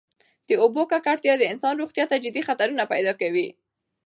[0.47, 3.47] د اوبو ککړتیا د انسان روغتیا ته جدي خطرونه پیدا کوي.